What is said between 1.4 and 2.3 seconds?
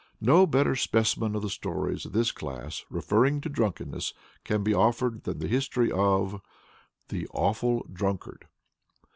the stories of